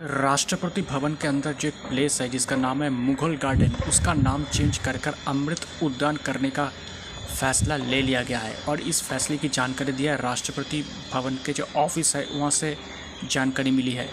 राष्ट्रपति 0.00 0.82
भवन 0.82 1.14
के 1.14 1.28
अंदर 1.28 1.52
जो 1.52 1.68
एक 1.68 1.74
प्लेस 1.88 2.20
है, 2.20 2.28
जिसका 2.28 2.56
नाम 2.56 2.82
है 2.82 2.88
मुगल 2.90 3.36
गार्डन 3.42 3.72
उसका 3.88 4.12
नाम 4.14 4.44
चेंज 4.44 4.78
कर 4.78 4.96
कर 4.96 5.14
अमृत 5.28 5.60
उद्यान 5.82 6.16
करने 6.16 6.50
का 6.50 6.64
फैसला 7.30 7.76
ले 7.76 8.00
लिया 8.02 8.22
गया 8.22 8.38
है। 8.38 8.54
और 8.68 8.80
इस 8.80 9.02
फैसले 9.02 9.36
की 9.36 9.48
जानकारी 9.48 9.92
दिया 9.92 10.12
है 10.12 10.20
राष्ट्रपति 10.22 10.82
भवन 11.12 11.38
के 11.46 11.52
जो 11.52 11.66
ऑफ़िस 11.76 12.14
है, 12.16 12.26
वहाँ 12.34 12.50
से 12.50 12.76
जानकारी 13.30 13.70
मिली 13.70 13.92
है। 13.92 14.08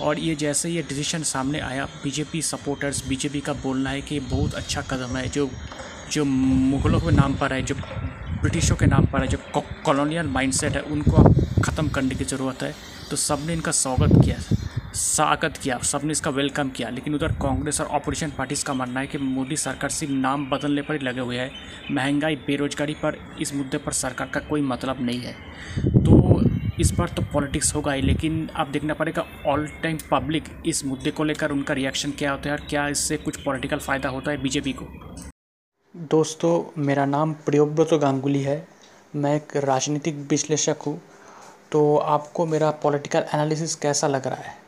और 0.00 0.18
ये 0.18 0.34
जैसे 0.34 0.70
ये 0.70 0.82
डिसीज़न 0.82 1.22
सामने 1.24 1.60
आया 1.60 1.84
बीजेपी 2.04 2.42
सपोर्टर्स 2.42 3.06
बीजेपी 3.08 3.40
का 3.40 3.52
बोलना 3.62 3.90
है 3.90 4.00
कि 4.02 4.20
बहुत 4.22 4.54
अच्छा 4.54 4.82
कदम 4.90 5.16
है, 5.16 5.28
जो 5.28 5.50
जो 6.12 6.24
मुग़लों 6.24 7.00
के 7.00 7.10
नाम 7.10 7.34
पर 7.34 7.52
है, 7.52 7.62
जो 7.62 7.74
ब्रिटिशों 7.74 8.76
के 8.76 8.86
नाम 8.86 9.06
पर 9.06 9.22
है, 9.22 9.28
जो 9.28 9.38
कॉलोनियल 9.84 10.26
माइंडसेट 10.28 10.72
है, 10.72 10.82
उनको 10.82 11.22
ख़त्म 11.62 11.88
करने 11.88 12.14
की 12.14 12.24
ज़रूरत 12.24 12.62
है। 12.62 12.74
तो 13.10 13.16
सबने 13.18 13.52
इनका 13.52 13.72
स्वागत 13.72 14.24
किया 14.24 14.38
स्वागत 14.98 15.56
किया 15.56 15.78
सबने 15.78 16.12
इसका 16.12 16.30
वेलकम 16.30 16.68
किया। 16.68 16.88
लेकिन 16.88 17.14
उधर 17.14 17.32
कांग्रेस 17.32 17.80
और 17.80 17.86
ऑपोजिशन 17.86 18.30
पार्टीज़ 18.30 18.64
का 18.64 18.74
मानना 18.74 19.00
है 19.00 19.06
कि 19.06 19.18
मोदी 19.18 19.56
सरकार 19.56 19.90
सिर्फ़ 19.90 20.12
नाम 20.14 20.48
बदलने 20.50 20.82
पर 20.82 20.94
ही 20.94 21.00
लगे 21.00 21.20
हुए 21.20 21.36
हैं। 21.36 21.50
महँगाई, 21.90 22.36
बेरोजगारी 22.36 22.94
पर 22.94 23.18
इस 23.40 23.54
मुद्दे 23.54 23.78
पर 23.78 23.92
सरकार 23.92 24.30
का 24.34 24.40
कोई 24.40 24.60
मतलब 24.60 25.00
नहीं 25.00 25.20
है। 25.20 25.32
तो 26.04 26.42
इस 26.80 26.92
बार 26.92 27.08
तो 27.08 27.22
पॉलिटिक्स 27.22 27.74
होगा 27.74 27.92
ही, 27.92 28.02
लेकिन 28.02 28.48
अब 28.48 28.72
देखना 28.72 28.94
पड़ेगा 28.94 29.26
ऑल 29.46 29.66
टाइम 29.82 29.98
पब्लिक 30.10 30.44
इस 30.66 30.84
मुद्दे 30.84 31.10
को 31.10 31.24
लेकर 31.24 31.50
उनका 31.50 31.74
रिएक्शन 31.74 32.10
क्या 32.10 32.32
होता 32.32 32.50
है 32.50 32.56
और 32.56 32.66
क्या 32.70 32.88
इससे 32.88 33.16
कुछ 33.16 33.40
पॉलिटिकल 33.40 33.78
फ़ायदा 33.78 34.08
होता 34.08 34.30
है 34.30 34.42
बीजेपी 34.42 34.72
को? 34.72 34.86
दोस्तों, 35.94 36.82
मेरा 36.82 37.04
नाम 37.06 37.32
प्रियोव्रत 37.32 37.94
गांगुली 37.94 38.42
है। 38.42 38.66
मैं 39.16 39.36
एक 39.36 39.56
राजनीतिक 39.56 40.26
विश्लेषक 40.30 40.76
हूँ। 40.86 41.00
तो 41.72 41.96
आपको 41.96 42.46
मेरा 42.46 42.70
पॉलिटिकल 42.70 43.24
एनालिसिस 43.34 43.74
कैसा 43.74 44.06
लग 44.06 44.26
रहा 44.26 44.36
है? 44.36 44.67